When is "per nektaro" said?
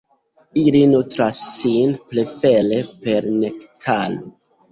3.05-4.27